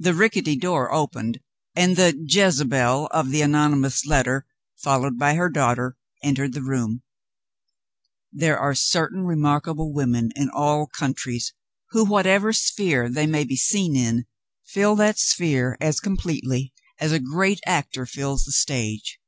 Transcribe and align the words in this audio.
The 0.00 0.14
rickety 0.14 0.56
door 0.56 0.92
opened, 0.92 1.38
and 1.76 1.94
the 1.94 2.18
"Jezebel" 2.20 3.06
of 3.12 3.30
the 3.30 3.40
anonymous 3.42 4.04
letter 4.04 4.48
(followed 4.82 5.16
by 5.16 5.34
her 5.34 5.48
daughter) 5.48 5.96
entered 6.24 6.54
the 6.54 6.60
room. 6.60 7.02
There 8.32 8.58
are 8.58 8.74
certain 8.74 9.22
remarkable 9.22 9.92
women 9.92 10.32
in 10.34 10.50
all 10.50 10.88
countries 10.88 11.54
who, 11.90 12.04
whatever 12.04 12.52
sphere 12.52 13.08
they 13.08 13.28
may 13.28 13.44
be 13.44 13.54
seen 13.54 13.94
in, 13.94 14.26
fill 14.66 14.96
that 14.96 15.20
sphere 15.20 15.78
as 15.80 16.00
completely 16.00 16.72
as 16.98 17.12
a 17.12 17.20
great 17.20 17.60
actor 17.64 18.06
fills 18.06 18.46
the 18.46 18.50
stage. 18.50 19.20